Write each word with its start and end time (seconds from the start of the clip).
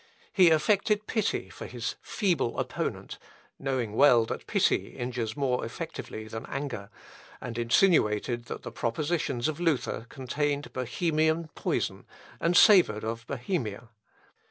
He 0.33 0.49
affected 0.49 1.05
pity 1.05 1.51
for 1.51 1.67
his 1.67 1.93
"feeble 2.01 2.57
opponent," 2.57 3.19
(knowing 3.59 3.93
well 3.93 4.25
that 4.25 4.47
pity 4.47 4.95
injures 4.97 5.37
more 5.37 5.63
effectually 5.63 6.27
than 6.27 6.47
anger,) 6.47 6.89
and 7.39 7.55
insinuated 7.55 8.45
that 8.45 8.63
the 8.63 8.71
propositions 8.71 9.47
of 9.47 9.59
Luther 9.59 10.07
contained 10.09 10.73
Bohemian 10.73 11.49
poison, 11.53 12.07
and 12.39 12.57
savoured 12.57 13.03
of 13.03 13.27
Bohemia. 13.27 13.89